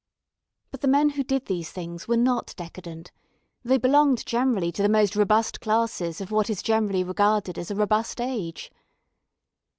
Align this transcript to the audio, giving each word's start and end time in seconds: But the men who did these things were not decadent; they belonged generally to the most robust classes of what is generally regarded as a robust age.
But 0.71 0.81
the 0.81 0.87
men 0.87 1.09
who 1.09 1.23
did 1.23 1.45
these 1.45 1.69
things 1.71 2.07
were 2.07 2.17
not 2.17 2.55
decadent; 2.57 3.11
they 3.63 3.77
belonged 3.77 4.25
generally 4.25 4.71
to 4.71 4.81
the 4.81 4.89
most 4.89 5.15
robust 5.15 5.61
classes 5.61 6.19
of 6.19 6.31
what 6.31 6.49
is 6.49 6.63
generally 6.63 7.03
regarded 7.03 7.55
as 7.59 7.69
a 7.69 7.75
robust 7.75 8.19
age. 8.19 8.71